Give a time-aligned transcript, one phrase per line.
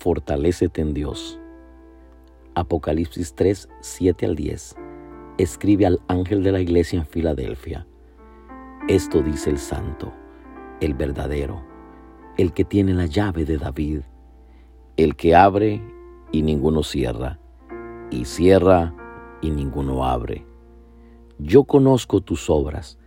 [0.00, 1.38] fortalécete en Dios.
[2.54, 4.76] Apocalipsis 3, 7 al 10.
[5.36, 7.86] Escribe al ángel de la iglesia en Filadelfia.
[8.88, 10.10] Esto dice el santo,
[10.80, 11.62] el verdadero,
[12.38, 14.00] el que tiene la llave de David,
[14.96, 15.82] el que abre
[16.32, 17.38] y ninguno cierra,
[18.10, 18.94] y cierra
[19.42, 20.46] y ninguno abre.
[21.38, 22.98] Yo conozco tus obras.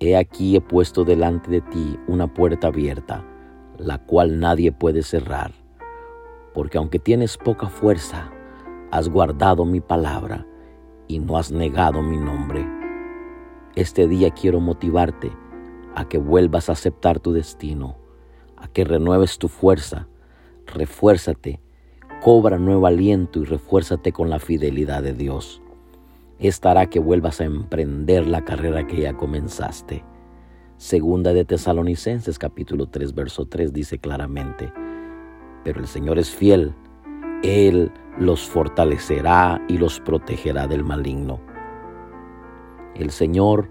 [0.00, 3.24] He aquí he puesto delante de ti una puerta abierta,
[3.78, 5.65] la cual nadie puede cerrar
[6.56, 8.32] porque aunque tienes poca fuerza,
[8.90, 10.46] has guardado mi palabra
[11.06, 12.66] y no has negado mi nombre.
[13.74, 15.30] Este día quiero motivarte
[15.94, 17.98] a que vuelvas a aceptar tu destino,
[18.56, 20.08] a que renueves tu fuerza,
[20.64, 21.60] refuérzate,
[22.22, 25.60] cobra nuevo aliento y refuérzate con la fidelidad de Dios.
[26.38, 30.04] Esta hará que vuelvas a emprender la carrera que ya comenzaste.
[30.78, 34.72] Segunda de Tesalonicenses capítulo 3 verso 3 dice claramente,
[35.66, 36.72] pero el Señor es fiel.
[37.42, 41.40] Él los fortalecerá y los protegerá del maligno.
[42.94, 43.68] El Señor,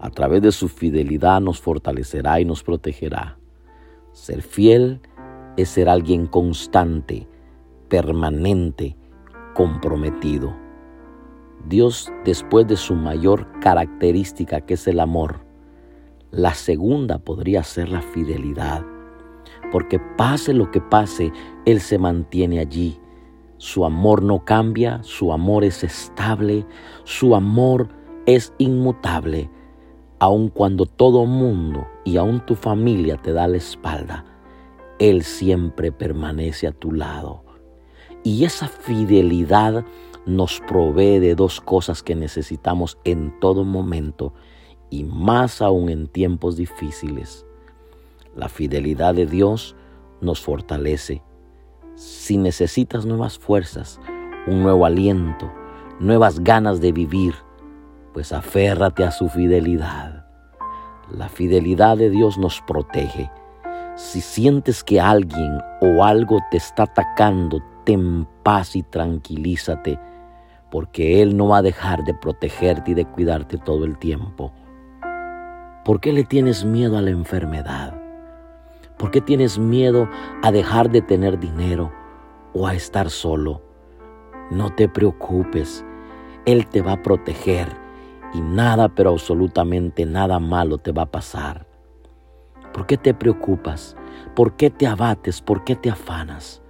[0.00, 3.36] a través de su fidelidad, nos fortalecerá y nos protegerá.
[4.12, 5.02] Ser fiel
[5.58, 7.28] es ser alguien constante,
[7.90, 8.96] permanente,
[9.52, 10.56] comprometido.
[11.68, 15.44] Dios, después de su mayor característica, que es el amor,
[16.30, 18.93] la segunda podría ser la fidelidad
[19.74, 21.32] porque pase lo que pase,
[21.66, 23.00] Él se mantiene allí.
[23.56, 26.64] Su amor no cambia, su amor es estable,
[27.02, 27.88] su amor
[28.24, 29.50] es inmutable,
[30.20, 34.24] aun cuando todo mundo y aun tu familia te da la espalda,
[35.00, 37.42] Él siempre permanece a tu lado.
[38.22, 39.84] Y esa fidelidad
[40.24, 44.34] nos provee de dos cosas que necesitamos en todo momento
[44.88, 47.44] y más aún en tiempos difíciles
[48.34, 49.76] la fidelidad de Dios
[50.20, 51.22] nos fortalece.
[51.94, 54.00] Si necesitas nuevas fuerzas,
[54.46, 55.50] un nuevo aliento,
[56.00, 57.34] nuevas ganas de vivir,
[58.12, 60.26] pues aférrate a su fidelidad.
[61.10, 63.30] La fidelidad de Dios nos protege.
[63.96, 70.00] Si sientes que alguien o algo te está atacando, ten paz y tranquilízate,
[70.70, 74.52] porque Él no va a dejar de protegerte y de cuidarte todo el tiempo.
[75.84, 78.03] ¿Por qué le tienes miedo a la enfermedad?
[78.98, 80.08] ¿Por qué tienes miedo
[80.42, 81.92] a dejar de tener dinero
[82.52, 83.60] o a estar solo?
[84.52, 85.84] No te preocupes,
[86.46, 87.68] Él te va a proteger
[88.32, 91.66] y nada, pero absolutamente nada malo te va a pasar.
[92.72, 93.96] ¿Por qué te preocupas?
[94.36, 95.40] ¿Por qué te abates?
[95.40, 96.62] ¿Por qué te afanas?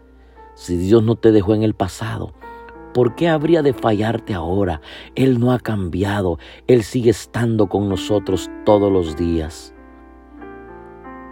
[0.55, 2.33] Si Dios no te dejó en el pasado,
[2.95, 4.81] ¿por qué habría de fallarte ahora?
[5.15, 9.74] Él no ha cambiado, Él sigue estando con nosotros todos los días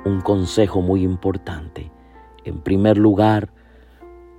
[0.05, 1.91] un consejo muy importante.
[2.45, 3.53] En primer lugar,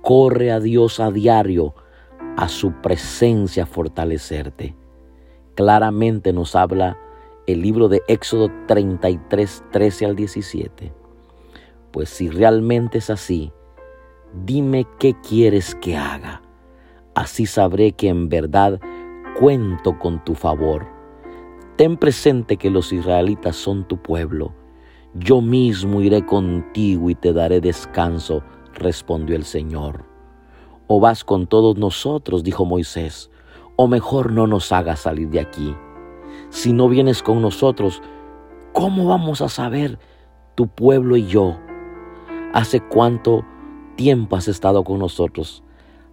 [0.02, 1.74] corre a Dios a diario,
[2.36, 4.74] a su presencia fortalecerte.
[5.54, 6.98] Claramente nos habla
[7.46, 10.92] el libro de Éxodo 33, 13 al 17.
[11.92, 13.52] Pues si realmente es así,
[14.44, 16.42] dime qué quieres que haga.
[17.14, 18.80] Así sabré que en verdad
[19.38, 20.86] cuento con tu favor.
[21.76, 24.52] Ten presente que los israelitas son tu pueblo
[25.14, 28.42] yo mismo iré contigo y te daré descanso,
[28.74, 30.06] respondió el Señor.
[30.88, 33.30] O vas con todos nosotros, dijo Moisés,
[33.76, 35.76] o mejor no nos hagas salir de aquí.
[36.50, 38.02] Si no vienes con nosotros,
[38.72, 40.00] ¿cómo vamos a saber
[40.56, 41.58] tu pueblo y yo?
[42.52, 43.44] ¿Hace cuánto
[43.94, 45.62] tiempo has estado con nosotros?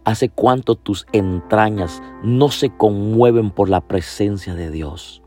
[0.03, 5.23] ¿Hace cuánto tus entrañas no se conmueven por la presencia de Dios?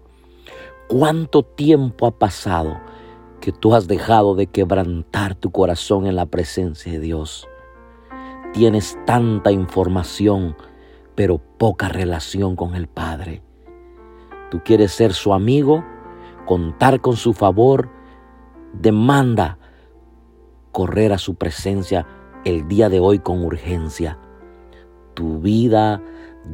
[0.89, 2.77] ¿Cuánto tiempo ha pasado
[3.45, 7.47] que tú has dejado de quebrantar tu corazón en la presencia de Dios.
[8.55, 10.57] Tienes tanta información,
[11.15, 13.43] pero poca relación con el Padre.
[14.51, 15.85] Tú quieres ser su amigo,
[16.47, 17.91] contar con su favor,
[18.73, 19.59] demanda
[20.73, 22.07] correr a su presencia
[22.47, 24.19] el día de hoy con urgencia.
[25.13, 26.01] Tu vida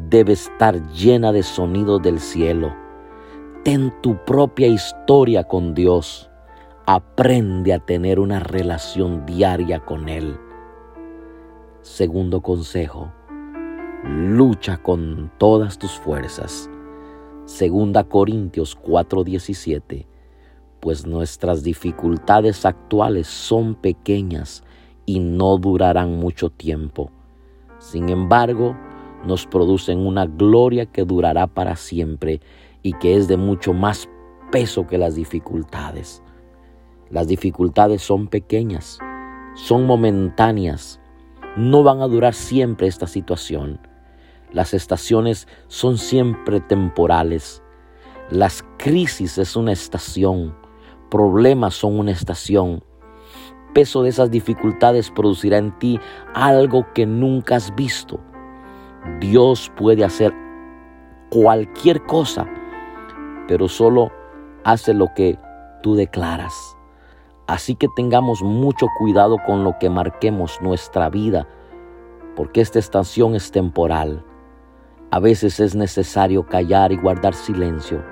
[0.09, 2.75] debe estar llena de sonidos del cielo.
[3.63, 6.30] Ten tu propia historia con Dios.
[6.93, 10.37] Aprende a tener una relación diaria con Él.
[11.83, 13.13] Segundo consejo,
[14.03, 16.69] lucha con todas tus fuerzas.
[17.45, 20.09] Segunda Corintios 4:17,
[20.81, 24.65] pues nuestras dificultades actuales son pequeñas
[25.07, 27.13] y no durarán mucho tiempo.
[27.79, 28.77] Sin embargo,
[29.25, 32.41] nos producen una gloria que durará para siempre
[32.83, 34.09] y que es de mucho más
[34.51, 36.21] peso que las dificultades.
[37.11, 39.01] Las dificultades son pequeñas,
[39.55, 41.01] son momentáneas,
[41.57, 43.81] no van a durar siempre esta situación.
[44.53, 47.65] Las estaciones son siempre temporales.
[48.31, 50.57] Las crisis es una estación.
[51.11, 52.85] Problemas son una estación.
[53.75, 55.99] Peso de esas dificultades producirá en ti
[56.33, 58.21] algo que nunca has visto.
[59.19, 60.33] Dios puede hacer
[61.29, 62.47] cualquier cosa,
[63.49, 64.13] pero solo
[64.63, 65.41] hace lo que
[65.83, 66.77] tú declaras.
[67.51, 71.49] Así que tengamos mucho cuidado con lo que marquemos nuestra vida,
[72.37, 74.25] porque esta estación es temporal.
[75.11, 78.05] A veces es necesario callar y guardar silencio.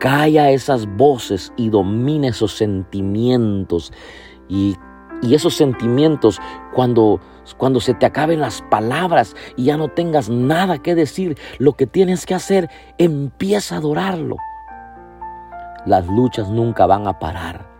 [0.00, 3.92] Calla esas voces y domina esos sentimientos.
[4.48, 4.74] Y,
[5.22, 6.40] esos sentimientos,
[6.74, 7.20] cuando,
[7.58, 11.86] cuando se te acaben las palabras y ya no tengas nada que decir, lo que
[11.86, 14.36] tienes que hacer, empieza a adorarlo.
[15.84, 17.75] Las luchas nunca van a parar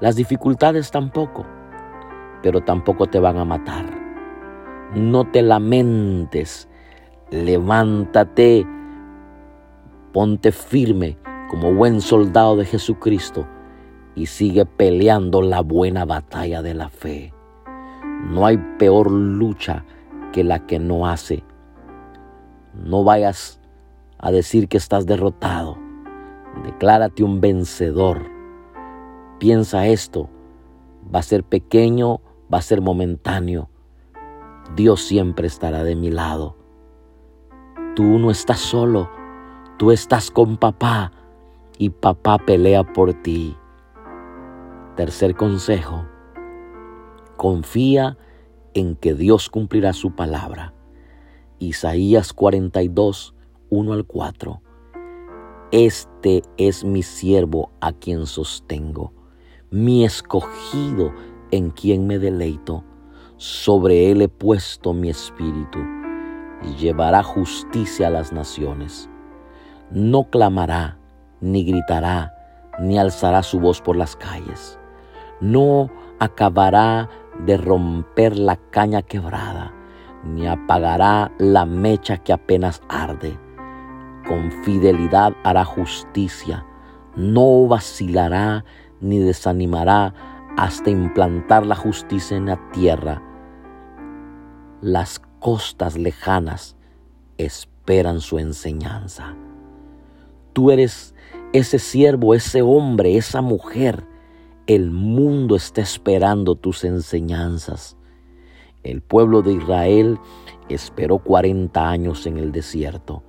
[0.00, 1.46] las dificultades tampoco,
[2.42, 3.86] pero tampoco te van a matar.
[4.94, 6.68] No te lamentes,
[7.30, 8.66] levántate,
[10.12, 11.18] ponte firme
[11.50, 13.46] como buen soldado de Jesucristo
[14.14, 17.32] y sigue peleando la buena batalla de la fe.
[18.30, 19.84] No hay peor lucha
[20.32, 21.44] que la que no hace.
[22.74, 23.60] No vayas
[24.18, 25.78] a decir que estás derrotado.
[26.64, 28.35] Declárate un vencedor
[29.38, 30.30] Piensa esto,
[31.14, 32.22] va a ser pequeño,
[32.52, 33.68] va a ser momentáneo.
[34.74, 36.56] Dios siempre estará de mi lado.
[37.94, 39.10] Tú no estás solo,
[39.76, 41.12] tú estás con papá
[41.76, 43.54] y papá pelea por ti.
[44.96, 46.06] Tercer consejo,
[47.36, 48.16] confía
[48.72, 50.72] en que Dios cumplirá su palabra.
[51.58, 53.34] Isaías 42,
[53.68, 54.62] 1 al 4.
[55.72, 59.15] Este es mi siervo a quien sostengo
[59.76, 61.12] mi escogido
[61.50, 62.82] en quien me deleito.
[63.36, 65.78] Sobre él he puesto mi espíritu
[66.62, 69.10] y llevará justicia a las naciones.
[69.90, 70.98] No clamará,
[71.42, 72.32] ni gritará,
[72.80, 74.78] ni alzará su voz por las calles.
[75.42, 75.90] No
[76.20, 77.10] acabará
[77.44, 79.74] de romper la caña quebrada,
[80.24, 83.38] ni apagará la mecha que apenas arde.
[84.26, 86.64] Con fidelidad hará justicia,
[87.14, 88.64] no vacilará
[89.00, 90.14] ni desanimará
[90.56, 93.22] hasta implantar la justicia en la tierra.
[94.80, 96.76] Las costas lejanas
[97.38, 99.34] esperan su enseñanza.
[100.52, 101.14] Tú eres
[101.52, 104.06] ese siervo, ese hombre, esa mujer.
[104.66, 107.96] El mundo está esperando tus enseñanzas.
[108.82, 110.18] El pueblo de Israel
[110.68, 113.22] esperó 40 años en el desierto.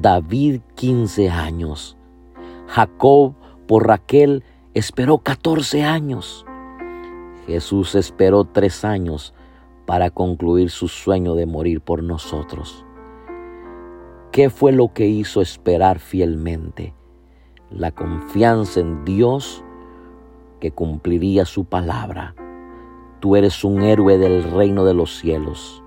[0.00, 1.96] David 15 años.
[2.66, 3.34] Jacob
[3.66, 4.42] por Raquel
[4.74, 6.46] esperó 14 años.
[7.46, 9.34] Jesús esperó tres años
[9.86, 12.84] para concluir su sueño de morir por nosotros.
[14.30, 16.94] ¿Qué fue lo que hizo esperar fielmente?
[17.70, 19.64] La confianza en Dios
[20.60, 22.36] que cumpliría su palabra.
[23.18, 25.82] Tú eres un héroe del reino de los cielos.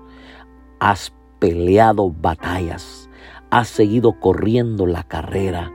[0.78, 3.08] Has peleado batallas.
[3.50, 5.72] Has seguido corriendo la carrera.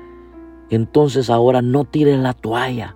[0.70, 2.96] Entonces ahora no tires la toalla.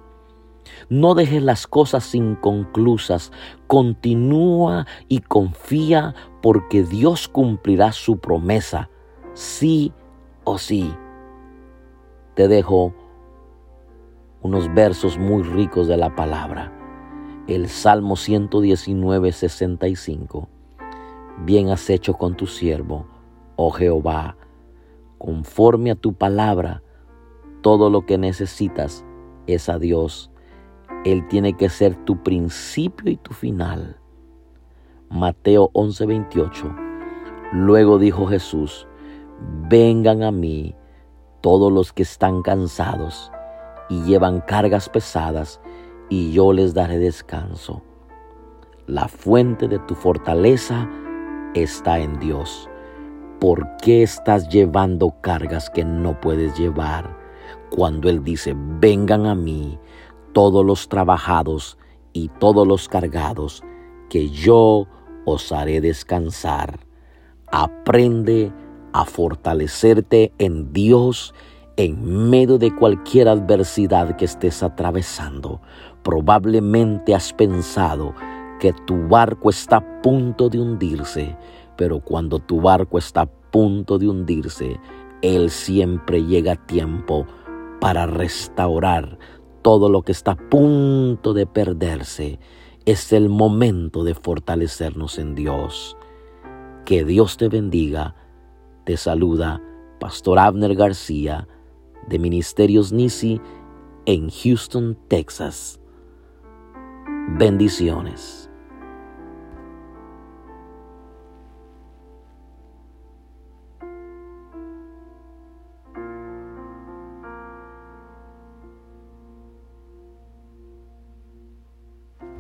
[0.90, 3.32] No dejes las cosas inconclusas.
[3.68, 8.90] Continúa y confía porque Dios cumplirá su promesa,
[9.34, 9.94] sí
[10.44, 10.94] o sí.
[12.36, 12.94] Te dejo
[14.42, 16.72] unos versos muy ricos de la palabra.
[17.48, 20.50] El Salmo 119, 65.
[21.46, 23.08] Bien has hecho con tu siervo,
[23.56, 24.38] oh Jehová,
[25.18, 26.84] conforme a tu palabra,
[27.62, 29.06] todo lo que necesitas
[29.48, 30.30] es a Dios
[31.04, 33.98] él tiene que ser tu principio y tu final.
[35.10, 36.74] Mateo 11:28.
[37.52, 38.88] Luego dijo Jesús,
[39.70, 40.76] vengan a mí
[41.42, 43.32] todos los que están cansados
[43.90, 45.60] y llevan cargas pesadas,
[46.10, 47.82] y yo les daré descanso.
[48.88, 50.90] La fuente de tu fortaleza
[51.54, 52.70] está en Dios.
[53.40, 57.18] ¿Por qué estás llevando cargas que no puedes llevar?
[57.70, 59.80] Cuando Él dice, vengan a mí
[60.34, 61.78] todos los trabajados
[62.12, 63.64] y todos los cargados,
[64.10, 64.88] que yo
[65.26, 66.80] os haré descansar.
[67.52, 68.52] Aprende
[68.94, 71.34] a fortalecerte en Dios
[71.76, 75.62] en medio de cualquier adversidad que estés atravesando.
[76.04, 78.14] Probablemente has pensado
[78.60, 81.36] que tu barco está a punto de hundirse,
[81.76, 84.80] pero cuando tu barco está a punto de hundirse,
[85.22, 87.26] Él siempre llega a tiempo
[87.80, 89.18] para restaurar
[89.64, 92.40] todo lo que está a punto de perderse,
[92.86, 95.98] es el momento de fortalecernos en Dios.
[96.86, 98.16] Que Dios te bendiga.
[98.84, 99.62] Te saluda
[100.00, 101.48] Pastor Abner García
[102.10, 103.40] de Ministerios Nisi
[104.06, 105.80] en Houston, Texas.
[107.38, 108.43] Bendiciones.